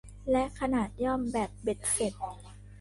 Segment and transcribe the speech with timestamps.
[0.31, 2.13] และขนาดย่อมแบบเบ็ดเสร็จ